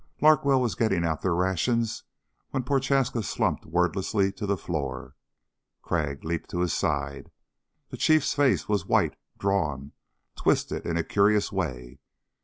Larkwell 0.19 0.59
was 0.59 0.73
getting 0.73 1.05
out 1.05 1.21
their 1.21 1.35
rations 1.35 2.05
when 2.49 2.63
Prochaska 2.63 3.21
slumped 3.21 3.67
wordlessly 3.67 4.31
to 4.31 4.47
the 4.47 4.57
floor. 4.57 5.15
Crag 5.83 6.23
leaped 6.23 6.49
to 6.49 6.61
his 6.61 6.73
side. 6.73 7.29
The 7.89 7.97
Chief's 7.97 8.33
face 8.33 8.67
was 8.67 8.87
white, 8.87 9.15
drawn, 9.37 9.91
twisted 10.35 10.87
in 10.87 10.97
a 10.97 11.03
curious 11.03 11.51
way. 11.51 11.99